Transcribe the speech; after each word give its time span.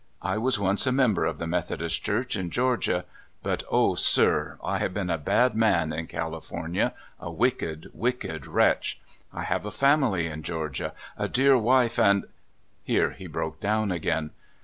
I 0.23 0.39
was 0.39 0.57
once 0.57 0.87
a 0.87 0.91
mem 0.91 1.13
ber 1.13 1.25
of 1.25 1.37
the 1.37 1.45
Methodist 1.45 2.01
Church, 2.01 2.35
in 2.35 2.49
Georgia; 2.49 3.05
but 3.43 3.61
O 3.69 3.93
sir, 3.93 4.57
I 4.63 4.79
have 4.79 4.95
been 4.95 5.11
a 5.11 5.19
bad 5.19 5.53
man 5.53 5.93
in 5.93 6.07
CaHfornia— 6.07 6.93
a 7.19 7.31
wick 7.31 7.61
ed, 7.61 7.85
wicked 7.93 8.47
wretch! 8.47 8.99
I 9.31 9.43
have 9.43 9.63
a 9.63 9.69
family 9.69 10.25
in 10.25 10.41
Georgia, 10.41 10.93
a 11.19 11.27
dear 11.29 11.55
wife 11.55 11.99
and 11.99 12.25
"—Here 12.83 13.11
he 13.11 13.27
broke 13.27 13.59
down 13.59 13.91
again. 13.91 14.31